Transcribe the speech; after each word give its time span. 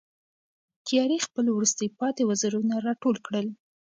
تیارې 0.87 1.17
خپل 1.25 1.45
وروستي 1.51 1.87
پاتې 1.99 2.21
وزرونه 2.29 2.75
را 2.85 2.93
ټول 3.01 3.15
کړل. 3.25 3.47